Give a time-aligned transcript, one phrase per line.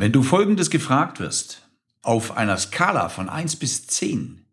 [0.00, 1.68] Wenn du Folgendes gefragt wirst,
[2.02, 4.46] auf einer Skala von 1 bis 10,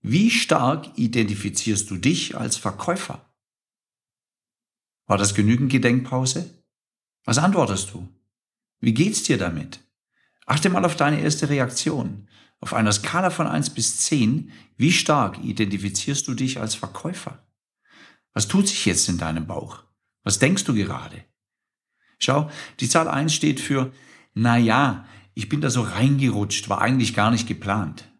[0.00, 3.28] wie stark identifizierst du dich als Verkäufer?
[5.06, 6.62] War das genügend Gedenkpause?
[7.24, 8.08] Was antwortest du?
[8.78, 9.80] Wie geht's dir damit?
[10.46, 12.28] Achte mal auf deine erste Reaktion.
[12.60, 17.44] Auf einer Skala von 1 bis 10, wie stark identifizierst du dich als Verkäufer?
[18.34, 19.82] Was tut sich jetzt in deinem Bauch?
[20.22, 21.24] Was denkst du gerade?
[22.20, 22.48] Schau,
[22.78, 23.92] die Zahl 1 steht für,
[24.38, 28.12] na ja, ich bin da so reingerutscht, war eigentlich gar nicht geplant.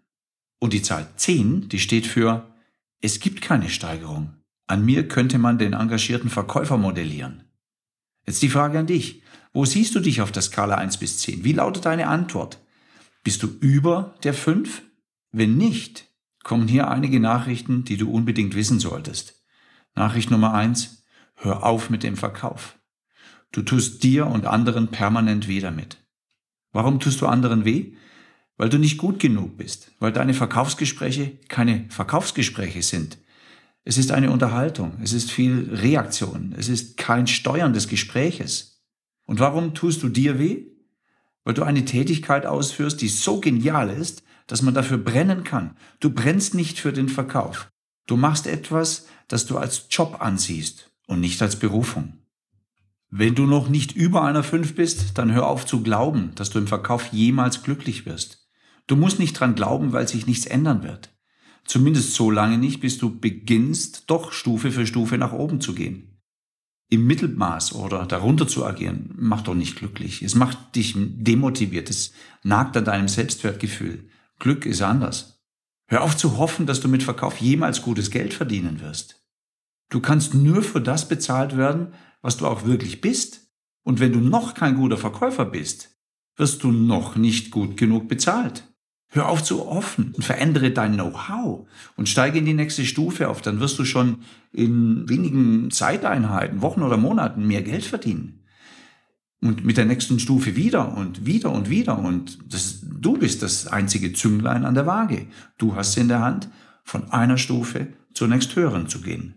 [0.59, 2.55] Und die Zahl 10, die steht für,
[3.02, 4.33] es gibt keine Steigerung.
[4.66, 7.45] An mir könnte man den engagierten Verkäufer modellieren.
[8.27, 9.23] Jetzt die Frage an dich.
[9.52, 11.45] Wo siehst du dich auf der Skala 1 bis 10?
[11.45, 12.65] Wie lautet deine Antwort?
[13.23, 14.83] Bist du über der 5?
[15.33, 16.09] Wenn nicht,
[16.45, 19.45] kommen hier einige Nachrichten, die du unbedingt wissen solltest.
[19.95, 21.05] Nachricht Nummer 1.
[21.35, 22.79] Hör auf mit dem Verkauf.
[23.52, 25.98] Du tust dir und anderen permanent weh damit.
[26.77, 27.95] Warum tust du anderen weh?
[28.59, 33.16] Weil du nicht gut genug bist, weil deine Verkaufsgespräche keine Verkaufsgespräche sind.
[33.85, 38.83] Es ist eine Unterhaltung, es ist viel Reaktion, es ist kein Steuern des Gespräches.
[39.24, 40.66] Und warum tust du dir weh?
[41.45, 45.79] Weil du eine Tätigkeit ausführst, die so genial ist, dass man dafür brennen kann.
[46.01, 47.71] Du brennst nicht für den Verkauf.
[48.07, 52.18] Du machst etwas, das du als Job ansiehst und nicht als Berufung.
[53.10, 56.59] Wenn du noch nicht über einer 5 bist, dann hör auf zu glauben, dass du
[56.59, 58.49] im Verkauf jemals glücklich wirst.
[58.87, 61.10] Du musst nicht dran glauben, weil sich nichts ändern wird.
[61.65, 66.21] Zumindest so lange nicht, bis du beginnst, doch Stufe für Stufe nach oben zu gehen.
[66.88, 70.22] Im Mittelmaß oder darunter zu agieren, macht doch nicht glücklich.
[70.22, 71.91] Es macht dich demotiviert.
[71.91, 72.12] Es
[72.44, 74.09] nagt an deinem Selbstwertgefühl.
[74.38, 75.43] Glück ist anders.
[75.88, 79.25] Hör auf zu hoffen, dass du mit Verkauf jemals gutes Geld verdienen wirst.
[79.88, 81.94] Du kannst nur für das bezahlt werden,
[82.27, 83.47] was du auch wirklich bist.
[83.84, 85.97] Und wenn du noch kein guter Verkäufer bist,
[86.37, 88.66] wirst du noch nicht gut genug bezahlt.
[89.09, 93.43] Hör auf zu offen und verändere dein Know-how und steige in die nächste Stufe auf.
[93.43, 98.43] Dann wirst du schon in wenigen Zeiteinheiten, Wochen oder Monaten mehr Geld verdienen.
[99.41, 101.97] Und mit der nächsten Stufe wieder und wieder und wieder.
[101.97, 105.29] Und das, du bist das einzige Zünglein an der Waage.
[105.59, 106.49] Du hast in der Hand,
[106.83, 109.37] von einer Stufe zur nächsthöheren zu gehen.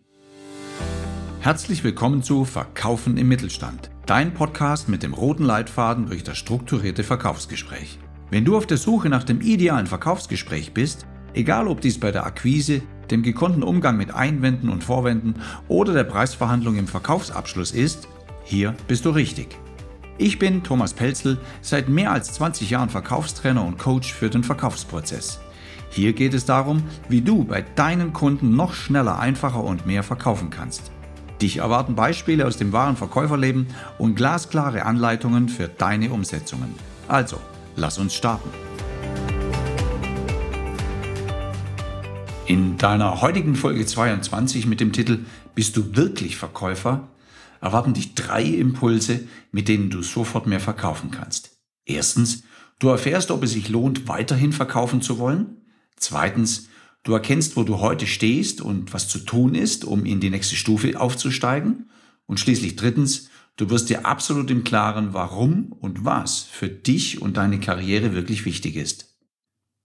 [1.41, 7.05] Herzlich willkommen zu Verkaufen im Mittelstand, dein Podcast mit dem roten Leitfaden durch das strukturierte
[7.05, 7.97] Verkaufsgespräch.
[8.29, 12.25] Wenn du auf der Suche nach dem idealen Verkaufsgespräch bist, egal ob dies bei der
[12.25, 15.35] Akquise, dem gekonnten Umgang mit Einwänden und Vorwänden
[15.69, 18.09] oder der Preisverhandlung im Verkaufsabschluss ist,
[18.43, 19.57] hier bist du richtig.
[20.17, 25.39] Ich bin Thomas Pelzel, seit mehr als 20 Jahren Verkaufstrainer und Coach für den Verkaufsprozess.
[25.89, 30.49] Hier geht es darum, wie du bei deinen Kunden noch schneller, einfacher und mehr verkaufen
[30.49, 30.91] kannst.
[31.41, 33.67] Dich erwarten Beispiele aus dem wahren Verkäuferleben
[33.97, 36.75] und glasklare Anleitungen für deine Umsetzungen.
[37.07, 37.39] Also,
[37.77, 38.49] lass uns starten.
[42.45, 45.19] In deiner heutigen Folge 22 mit dem Titel
[45.55, 47.07] Bist du wirklich Verkäufer?
[47.61, 51.57] erwarten dich drei Impulse, mit denen du sofort mehr verkaufen kannst.
[51.85, 52.43] Erstens,
[52.79, 55.57] du erfährst, ob es sich lohnt, weiterhin verkaufen zu wollen.
[55.97, 56.69] Zweitens,
[57.03, 60.55] Du erkennst, wo du heute stehst und was zu tun ist, um in die nächste
[60.55, 61.89] Stufe aufzusteigen.
[62.25, 67.37] Und schließlich drittens, du wirst dir absolut im Klaren, warum und was für dich und
[67.37, 69.17] deine Karriere wirklich wichtig ist.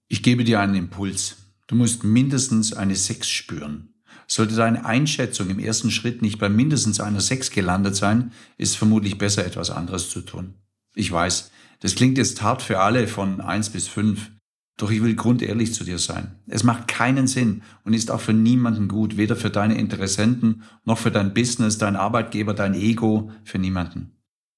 [0.09, 1.37] Ich gebe dir einen Impuls.
[1.67, 3.95] Du musst mindestens eine 6 spüren.
[4.27, 9.19] Sollte deine Einschätzung im ersten Schritt nicht bei mindestens einer 6 gelandet sein, ist vermutlich
[9.19, 10.55] besser etwas anderes zu tun.
[10.95, 11.51] Ich weiß,
[11.81, 14.31] das klingt jetzt hart für alle von 1 bis 5.
[14.77, 16.35] Doch ich will grundehrlich zu dir sein.
[16.49, 20.99] Es macht keinen Sinn und ist auch für niemanden gut, weder für deine Interessenten noch
[20.99, 24.17] für dein Business, dein Arbeitgeber, dein Ego, für niemanden.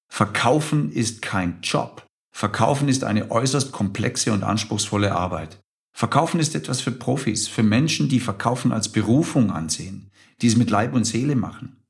[0.09, 2.07] Verkaufen ist kein Job.
[2.31, 5.59] Verkaufen ist eine äußerst komplexe und anspruchsvolle Arbeit.
[5.93, 10.11] Verkaufen ist etwas für Profis, für Menschen, die Verkaufen als Berufung ansehen,
[10.41, 11.83] die es mit Leib und Seele machen.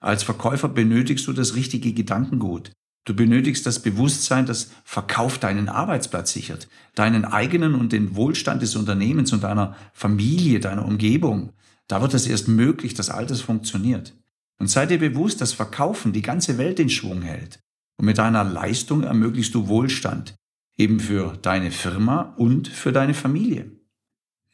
[0.00, 2.72] Als Verkäufer benötigst du das richtige Gedankengut,
[3.04, 8.76] Du benötigst das Bewusstsein, das Verkauf deinen Arbeitsplatz sichert, deinen eigenen und den Wohlstand des
[8.76, 11.52] Unternehmens und deiner Familie, deiner Umgebung.
[11.86, 14.14] Da wird es erst möglich, dass all das funktioniert.
[14.58, 17.58] Und sei dir bewusst, dass Verkaufen die ganze Welt in Schwung hält.
[17.98, 20.34] Und mit deiner Leistung ermöglichst du Wohlstand,
[20.78, 23.70] eben für deine Firma und für deine Familie.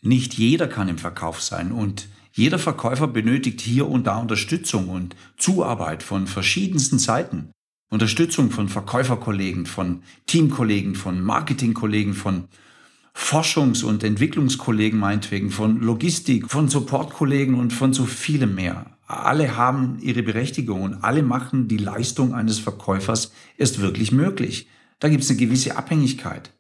[0.03, 5.15] Nicht jeder kann im Verkauf sein und jeder Verkäufer benötigt hier und da Unterstützung und
[5.37, 7.51] Zuarbeit von verschiedensten Seiten.
[7.91, 12.45] Unterstützung von Verkäuferkollegen, von Teamkollegen, von Marketingkollegen, von
[13.15, 18.87] Forschungs- und Entwicklungskollegen meinetwegen, von Logistik, von Supportkollegen und von so vielem mehr.
[19.07, 24.69] Alle haben ihre Berechtigung und alle machen die Leistung eines Verkäufers erst wirklich möglich,
[25.01, 26.53] Da gibt es eine gewisse Abhängigkeit.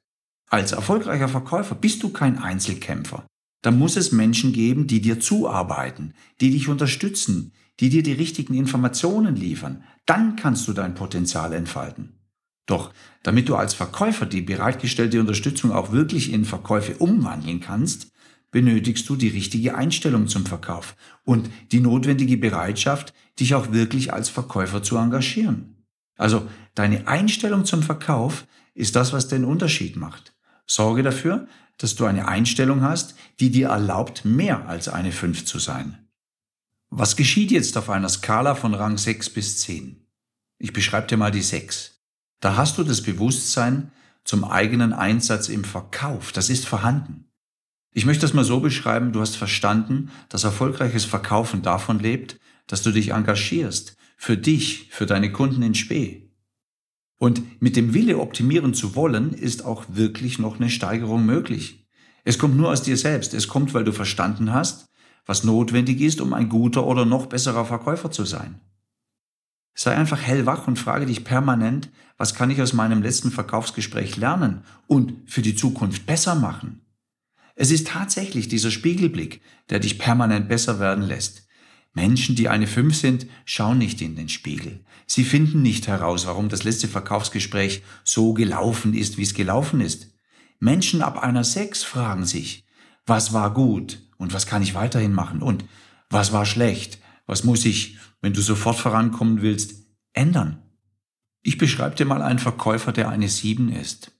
[0.48, 3.26] Als erfolgreicher Verkäufer bist du kein Einzelkämpfer.
[3.62, 8.54] Da muss es Menschen geben, die dir zuarbeiten, die dich unterstützen, die dir die richtigen
[8.54, 9.84] Informationen liefern.
[10.10, 12.18] Dann kannst du dein Potenzial entfalten.
[12.66, 12.92] Doch
[13.22, 18.08] damit du als Verkäufer die bereitgestellte Unterstützung auch wirklich in Verkäufe umwandeln kannst,
[18.50, 24.28] benötigst du die richtige Einstellung zum Verkauf und die notwendige Bereitschaft, dich auch wirklich als
[24.28, 25.76] Verkäufer zu engagieren.
[26.16, 30.34] Also deine Einstellung zum Verkauf ist das, was den Unterschied macht.
[30.66, 31.46] Sorge dafür,
[31.78, 36.08] dass du eine Einstellung hast, die dir erlaubt, mehr als eine 5 zu sein.
[36.92, 39.99] Was geschieht jetzt auf einer Skala von Rang 6 bis 10?
[40.62, 42.02] Ich beschreibe dir mal die 6.
[42.40, 43.92] Da hast du das Bewusstsein
[44.24, 46.32] zum eigenen Einsatz im Verkauf.
[46.32, 47.24] Das ist vorhanden.
[47.92, 52.82] Ich möchte das mal so beschreiben, du hast verstanden, dass erfolgreiches Verkaufen davon lebt, dass
[52.82, 56.30] du dich engagierst, für dich, für deine Kunden in Spee.
[57.16, 61.86] Und mit dem Wille optimieren zu wollen, ist auch wirklich noch eine Steigerung möglich.
[62.22, 63.32] Es kommt nur aus dir selbst.
[63.32, 64.84] Es kommt, weil du verstanden hast,
[65.24, 68.60] was notwendig ist, um ein guter oder noch besserer Verkäufer zu sein.
[69.74, 74.62] Sei einfach hellwach und frage dich permanent, was kann ich aus meinem letzten Verkaufsgespräch lernen
[74.86, 76.82] und für die Zukunft besser machen?
[77.54, 81.46] Es ist tatsächlich dieser Spiegelblick, der dich permanent besser werden lässt.
[81.92, 84.84] Menschen, die eine 5 sind, schauen nicht in den Spiegel.
[85.06, 90.08] Sie finden nicht heraus, warum das letzte Verkaufsgespräch so gelaufen ist, wie es gelaufen ist.
[90.60, 92.64] Menschen ab einer 6 fragen sich,
[93.06, 95.64] was war gut und was kann ich weiterhin machen und
[96.10, 96.98] was war schlecht,
[97.30, 100.58] was muss ich, wenn du sofort vorankommen willst, ändern.
[101.42, 104.10] Ich beschreibe dir mal einen Verkäufer, der eine 7 ist.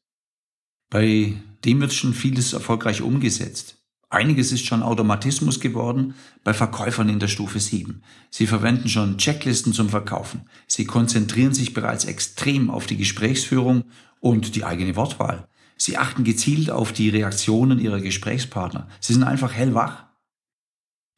[0.90, 1.34] Bei
[1.64, 3.78] dem wird schon vieles erfolgreich umgesetzt.
[4.10, 6.14] Einiges ist schon Automatismus geworden
[6.44, 8.02] bei Verkäufern in der Stufe 7.
[8.30, 10.42] Sie verwenden schon Checklisten zum Verkaufen.
[10.68, 13.84] Sie konzentrieren sich bereits extrem auf die Gesprächsführung
[14.20, 15.48] und die eigene Wortwahl.
[15.76, 18.86] Sie achten gezielt auf die Reaktionen ihrer Gesprächspartner.
[19.00, 20.09] Sie sind einfach hellwach.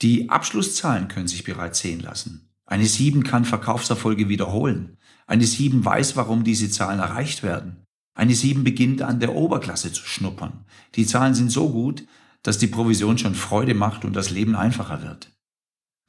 [0.03, 2.51] Die Abschlusszahlen können sich bereits sehen lassen.
[2.67, 4.99] Eine 7 kann Verkaufserfolge wiederholen.
[5.27, 7.85] Eine 7 weiß, warum diese Zahlen erreicht werden.
[8.15, 10.65] Eine 7 beginnt an der Oberklasse zu schnuppern.
[10.97, 12.05] Die Zahlen sind so gut,
[12.43, 15.31] dass die Provision schon Freude macht und das Leben einfacher wird.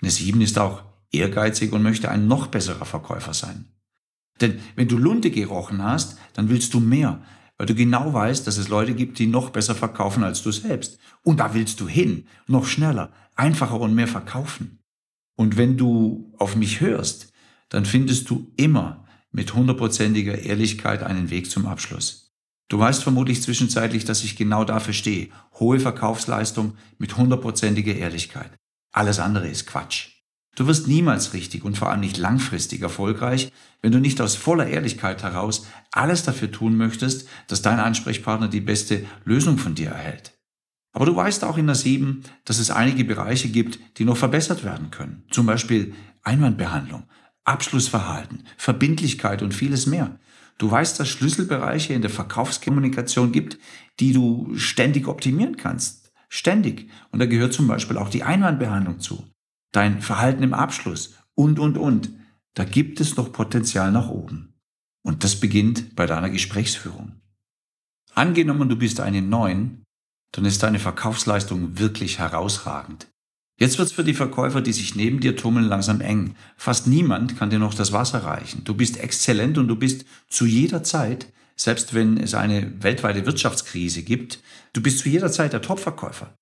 [0.01, 3.65] Eine 7 ist auch ehrgeizig und möchte ein noch besserer Verkäufer sein.
[4.41, 7.21] Denn wenn du Lunte gerochen hast, dann willst du mehr,
[7.57, 10.97] weil du genau weißt, dass es Leute gibt, die noch besser verkaufen als du selbst.
[11.21, 14.79] Und da willst du hin, noch schneller, einfacher und mehr verkaufen.
[15.35, 17.31] Und wenn du auf mich hörst,
[17.69, 22.31] dann findest du immer mit hundertprozentiger Ehrlichkeit einen Weg zum Abschluss.
[22.69, 25.29] Du weißt vermutlich zwischenzeitlich, dass ich genau dafür stehe.
[25.59, 28.51] Hohe Verkaufsleistung mit hundertprozentiger Ehrlichkeit.
[28.91, 30.09] Alles andere ist Quatsch.
[30.55, 33.51] Du wirst niemals richtig und vor allem nicht langfristig erfolgreich,
[33.81, 38.61] wenn du nicht aus voller Ehrlichkeit heraus alles dafür tun möchtest, dass dein Ansprechpartner die
[38.61, 40.33] beste Lösung von dir erhält.
[40.93, 44.63] Aber du weißt auch in der 7, dass es einige Bereiche gibt, die noch verbessert
[44.63, 45.23] werden können.
[45.31, 47.03] Zum Beispiel Einwandbehandlung,
[47.43, 50.19] Abschlussverhalten, Verbindlichkeit und vieles mehr.
[50.59, 53.57] Du weißt, dass Schlüsselbereiche in der Verkaufskommunikation gibt,
[53.99, 56.11] die du ständig optimieren kannst.
[56.29, 56.89] Ständig.
[57.11, 59.27] Und da gehört zum Beispiel auch die Einwandbehandlung zu.
[59.71, 62.11] Dein Verhalten im Abschluss und, und, und.
[62.53, 64.53] Da gibt es noch Potenzial nach oben.
[65.01, 67.13] Und das beginnt bei deiner Gesprächsführung.
[68.13, 69.82] Angenommen, du bist eine 9,
[70.33, 73.07] dann ist deine Verkaufsleistung wirklich herausragend.
[73.59, 76.35] Jetzt wird's für die Verkäufer, die sich neben dir tummeln, langsam eng.
[76.57, 78.63] Fast niemand kann dir noch das Wasser reichen.
[78.63, 84.01] Du bist exzellent und du bist zu jeder Zeit, selbst wenn es eine weltweite Wirtschaftskrise
[84.01, 84.41] gibt,
[84.73, 86.33] du bist zu jeder Zeit der Topverkäufer.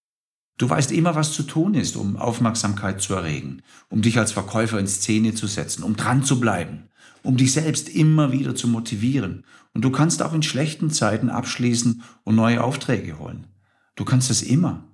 [0.58, 4.80] Du weißt immer, was zu tun ist, um Aufmerksamkeit zu erregen, um dich als Verkäufer
[4.80, 6.90] in Szene zu setzen, um dran zu bleiben,
[7.24, 9.44] um dich selbst immer wieder zu motivieren.
[9.74, 13.48] Und du kannst auch in schlechten Zeiten abschließen und neue Aufträge holen.
[13.96, 14.88] Du kannst es immer.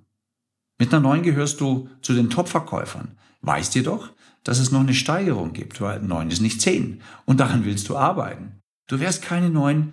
[0.78, 4.10] Mit einer 9 gehörst du zu den Top-Verkäufern, weißt jedoch,
[4.44, 7.96] dass es noch eine Steigerung gibt, weil 9 ist nicht 10 und daran willst du
[7.96, 8.62] arbeiten.
[8.86, 9.92] Du wärst keine 9,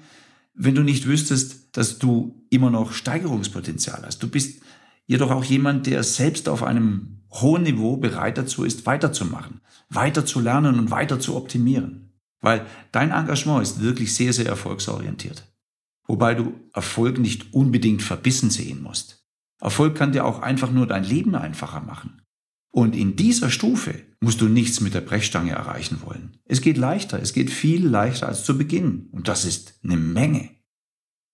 [0.53, 4.23] wenn du nicht wüsstest, dass du immer noch Steigerungspotenzial hast.
[4.23, 4.61] Du bist
[5.05, 10.39] jedoch auch jemand, der selbst auf einem hohen Niveau bereit dazu ist, weiterzumachen, weiter zu
[10.39, 12.13] lernen und weiter zu optimieren.
[12.41, 15.43] Weil dein Engagement ist wirklich sehr, sehr erfolgsorientiert.
[16.07, 19.25] Wobei du Erfolg nicht unbedingt verbissen sehen musst.
[19.59, 22.21] Erfolg kann dir auch einfach nur dein Leben einfacher machen.
[22.71, 26.37] Und in dieser Stufe musst du nichts mit der Brechstange erreichen wollen.
[26.43, 29.07] Es geht leichter, es geht viel leichter als zu Beginn.
[29.11, 30.49] Und das ist eine Menge.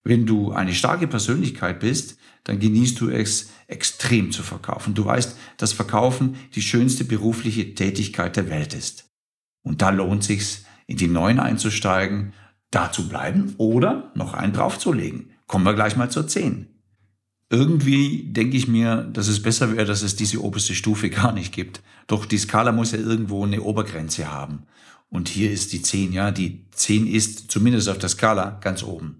[0.04, 4.94] Wenn du eine starke Persönlichkeit bist, dann genießt du es extrem zu verkaufen.
[4.94, 9.10] Du weißt, dass Verkaufen die schönste berufliche Tätigkeit der Welt ist.
[9.64, 12.34] Und da lohnt sich's, in die Neuen einzusteigen
[12.72, 15.32] da zu bleiben oder noch einen draufzulegen.
[15.48, 16.68] Kommen wir gleich mal zur 10.
[17.50, 21.54] Irgendwie denke ich mir, dass es besser wäre, dass es diese oberste Stufe gar nicht
[21.54, 21.82] gibt.
[22.08, 24.64] Doch die Skala muss ja irgendwo eine Obergrenze haben.
[25.10, 29.20] Und hier ist die 10, ja, die 10 ist zumindest auf der Skala ganz oben.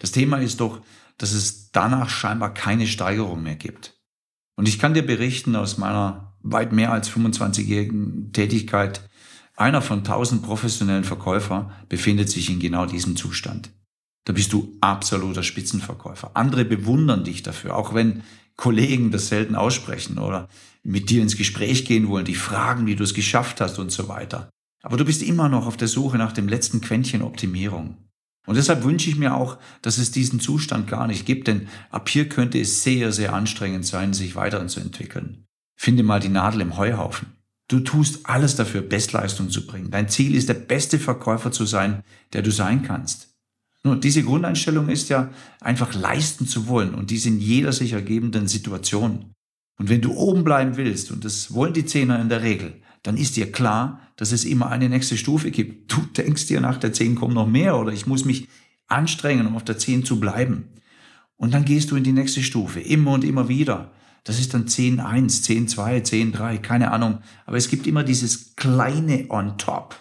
[0.00, 0.82] Das Thema ist doch,
[1.18, 4.00] dass es danach scheinbar keine Steigerung mehr gibt.
[4.56, 9.08] Und ich kann dir berichten aus meiner weit mehr als 25-jährigen Tätigkeit,
[9.60, 13.70] einer von 1000 professionellen Verkäufer befindet sich in genau diesem Zustand.
[14.24, 16.30] Da bist du absoluter Spitzenverkäufer.
[16.34, 18.22] Andere bewundern dich dafür, auch wenn
[18.56, 20.48] Kollegen das selten aussprechen oder
[20.82, 24.08] mit dir ins Gespräch gehen wollen, die fragen, wie du es geschafft hast und so
[24.08, 24.50] weiter.
[24.82, 27.96] Aber du bist immer noch auf der Suche nach dem letzten Quäntchen Optimierung.
[28.46, 32.08] Und deshalb wünsche ich mir auch, dass es diesen Zustand gar nicht gibt, denn ab
[32.08, 35.44] hier könnte es sehr, sehr anstrengend sein, sich weiterzuentwickeln.
[35.76, 37.39] Finde mal die Nadel im Heuhaufen.
[37.70, 39.92] Du tust alles dafür, Bestleistung zu bringen.
[39.92, 43.28] Dein Ziel ist, der beste Verkäufer zu sein, der du sein kannst.
[43.84, 48.48] Nur diese Grundeinstellung ist ja einfach leisten zu wollen und dies in jeder sich ergebenden
[48.48, 49.26] Situation.
[49.78, 52.74] Und wenn du oben bleiben willst, und das wollen die Zehner in der Regel,
[53.04, 55.92] dann ist dir klar, dass es immer eine nächste Stufe gibt.
[55.92, 58.48] Du denkst dir, nach der 10 kommt noch mehr oder ich muss mich
[58.88, 60.70] anstrengen, um auf der 10 zu bleiben.
[61.36, 63.92] Und dann gehst du in die nächste Stufe, immer und immer wieder.
[64.24, 67.20] Das ist dann 10.1, 10.2, 10.3, keine Ahnung.
[67.46, 69.96] Aber es gibt immer dieses kleine on top.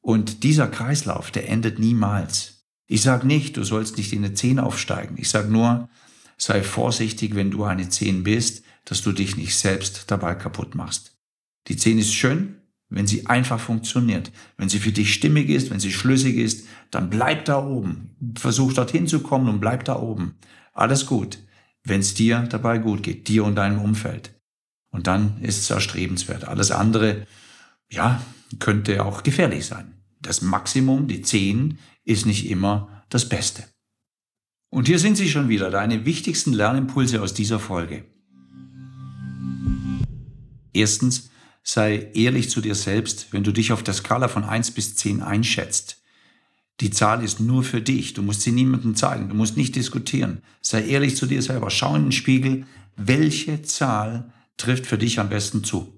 [0.00, 2.64] Und dieser Kreislauf, der endet niemals.
[2.86, 5.16] Ich sage nicht, du sollst nicht in eine 10 aufsteigen.
[5.18, 5.88] Ich sage nur,
[6.36, 11.16] sei vorsichtig, wenn du eine 10 bist, dass du dich nicht selbst dabei kaputt machst.
[11.66, 14.30] Die 10 ist schön, wenn sie einfach funktioniert.
[14.56, 18.14] Wenn sie für dich stimmig ist, wenn sie schlüssig ist, dann bleib da oben.
[18.36, 20.36] Versuch dorthin zu kommen und bleib da oben.
[20.72, 21.38] Alles gut,
[21.86, 24.34] wenn es dir dabei gut geht, dir und deinem Umfeld.
[24.90, 26.44] Und dann ist es erstrebenswert.
[26.44, 27.26] Alles andere,
[27.90, 28.22] ja,
[28.58, 29.94] könnte auch gefährlich sein.
[30.20, 33.64] Das Maximum, die 10, ist nicht immer das Beste.
[34.70, 38.04] Und hier sind sie schon wieder, deine wichtigsten Lernimpulse aus dieser Folge.
[40.72, 41.30] Erstens,
[41.62, 45.22] sei ehrlich zu dir selbst, wenn du dich auf der Skala von 1 bis 10
[45.22, 45.95] einschätzt.
[46.80, 48.14] Die Zahl ist nur für dich.
[48.14, 49.28] Du musst sie niemandem zeigen.
[49.28, 50.42] Du musst nicht diskutieren.
[50.60, 51.70] Sei ehrlich zu dir selber.
[51.70, 52.66] Schau in den Spiegel.
[52.96, 55.92] Welche Zahl trifft für dich am besten zu?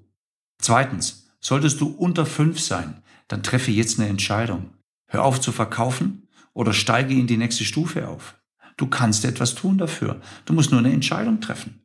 [0.60, 4.70] Zweitens, solltest du unter 5 sein, dann treffe jetzt eine Entscheidung.
[5.06, 8.36] Hör auf zu verkaufen oder steige in die nächste Stufe auf.
[8.76, 10.20] Du kannst etwas tun dafür.
[10.44, 11.80] Du musst nur eine Entscheidung treffen.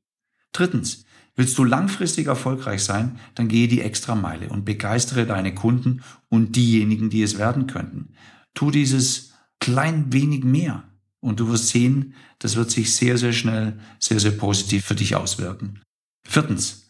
[0.51, 6.55] Drittens, willst du langfristig erfolgreich sein, dann gehe die Extrameile und begeistere deine Kunden und
[6.55, 8.13] diejenigen, die es werden könnten.
[8.53, 10.83] Tu dieses klein wenig mehr
[11.19, 15.15] und du wirst sehen, das wird sich sehr, sehr schnell, sehr, sehr positiv für dich
[15.15, 15.81] auswirken.
[16.27, 16.89] Viertens,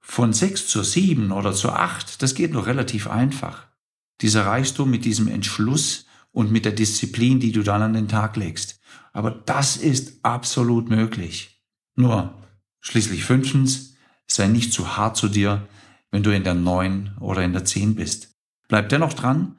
[0.00, 3.66] von sechs zur sieben oder zur acht, das geht noch relativ einfach.
[4.20, 8.08] Dies erreichst du mit diesem Entschluss und mit der Disziplin, die du dann an den
[8.08, 8.80] Tag legst.
[9.12, 11.62] Aber das ist absolut möglich.
[11.94, 12.42] Nur,
[12.80, 13.94] schließlich fünftens,
[14.26, 15.68] sei nicht zu hart zu dir,
[16.10, 18.34] wenn du in der neun oder in der zehn bist.
[18.68, 19.58] Bleib dennoch dran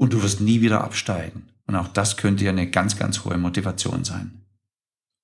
[0.00, 1.50] und du wirst nie wieder absteigen.
[1.66, 4.40] Und auch das könnte ja eine ganz, ganz hohe Motivation sein.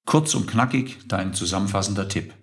[0.05, 2.35] Kurz und knackig dein zusammenfassender Tipp.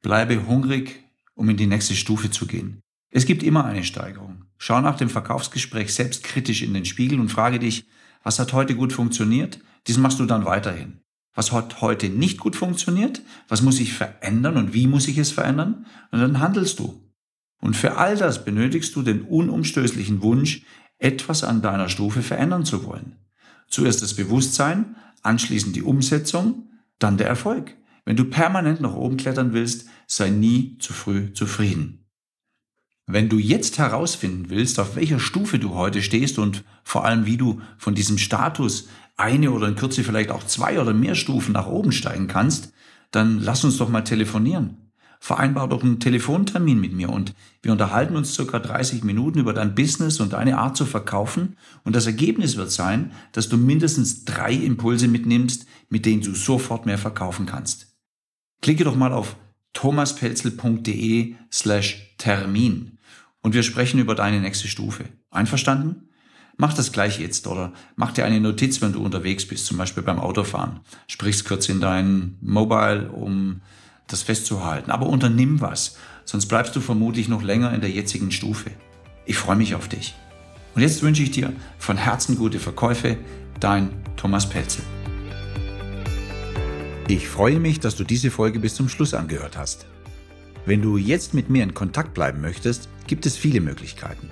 [0.00, 1.04] Bleibe hungrig,
[1.34, 2.80] um in die nächste Stufe zu gehen.
[3.10, 4.46] Es gibt immer eine Steigerung.
[4.56, 7.84] Schau nach dem Verkaufsgespräch selbstkritisch in den Spiegel und frage dich,
[8.22, 9.60] was hat heute gut funktioniert?
[9.86, 11.02] Dies machst du dann weiterhin.
[11.34, 13.20] Was hat heute nicht gut funktioniert?
[13.48, 15.84] Was muss ich verändern und wie muss ich es verändern?
[16.10, 17.02] Und dann handelst du.
[17.60, 20.62] Und für all das benötigst du den unumstößlichen Wunsch,
[20.98, 23.16] etwas an deiner Stufe verändern zu wollen.
[23.68, 27.74] Zuerst das Bewusstsein, anschließend die Umsetzung, dann der Erfolg.
[28.04, 32.06] Wenn du permanent nach oben klettern willst, sei nie zu früh zufrieden.
[33.06, 37.36] Wenn du jetzt herausfinden willst, auf welcher Stufe du heute stehst und vor allem, wie
[37.36, 41.66] du von diesem Status eine oder in Kürze vielleicht auch zwei oder mehr Stufen nach
[41.66, 42.72] oben steigen kannst,
[43.12, 44.85] dann lass uns doch mal telefonieren.
[45.20, 49.74] Vereinbar doch einen Telefontermin mit mir und wir unterhalten uns circa 30 Minuten über dein
[49.74, 54.52] Business und deine Art zu verkaufen und das Ergebnis wird sein, dass du mindestens drei
[54.52, 57.96] Impulse mitnimmst, mit denen du sofort mehr verkaufen kannst.
[58.62, 59.36] Klicke doch mal auf
[59.72, 62.98] thomaspelzel.de slash Termin
[63.42, 65.04] und wir sprechen über deine nächste Stufe.
[65.30, 66.08] Einverstanden?
[66.56, 70.02] Mach das gleich jetzt oder mach dir eine Notiz, wenn du unterwegs bist, zum Beispiel
[70.02, 70.80] beim Autofahren.
[71.06, 73.60] Sprich's kurz in dein Mobile, um
[74.06, 74.90] das festzuhalten.
[74.90, 78.70] Aber unternimm was, sonst bleibst du vermutlich noch länger in der jetzigen Stufe.
[79.24, 80.14] Ich freue mich auf dich.
[80.74, 83.16] Und jetzt wünsche ich dir von Herzen gute Verkäufe,
[83.60, 84.82] dein Thomas Pelze.
[87.08, 89.86] Ich freue mich, dass du diese Folge bis zum Schluss angehört hast.
[90.66, 94.30] Wenn du jetzt mit mir in Kontakt bleiben möchtest, gibt es viele Möglichkeiten.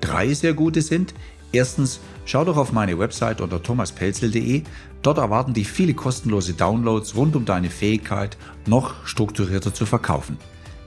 [0.00, 1.14] Drei sehr gute sind,
[1.52, 4.62] Erstens, schau doch auf meine Website unter thomaspelzel.de.
[5.02, 8.36] Dort erwarten dich viele kostenlose Downloads rund um deine Fähigkeit,
[8.66, 10.36] noch strukturierter zu verkaufen.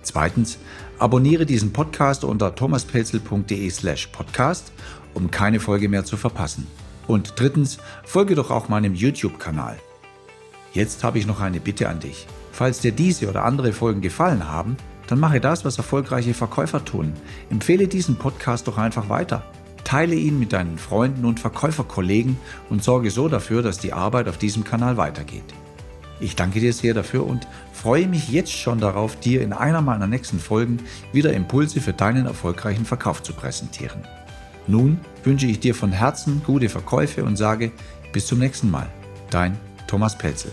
[0.01, 0.57] Zweitens,
[0.97, 4.71] abonniere diesen Podcast unter thomaspelzel.de slash podcast,
[5.13, 6.67] um keine Folge mehr zu verpassen.
[7.07, 9.77] Und drittens, folge doch auch meinem YouTube-Kanal.
[10.73, 12.27] Jetzt habe ich noch eine Bitte an dich.
[12.51, 17.13] Falls dir diese oder andere Folgen gefallen haben, dann mache das, was erfolgreiche Verkäufer tun.
[17.49, 19.43] Empfehle diesen Podcast doch einfach weiter.
[19.89, 22.38] Teile ihn mit deinen Freunden und Verkäuferkollegen
[22.69, 25.55] und sorge so dafür, dass die Arbeit auf diesem Kanal weitergeht.
[26.19, 30.05] Ich danke dir sehr dafür und freue mich jetzt schon darauf, dir in einer meiner
[30.05, 30.77] nächsten Folgen
[31.12, 34.03] wieder Impulse für deinen erfolgreichen Verkauf zu präsentieren.
[34.67, 37.72] Nun wünsche ich dir von Herzen gute Verkäufe und sage
[38.13, 38.89] bis zum nächsten Mal.
[39.31, 40.51] Dein Thomas Pelzel.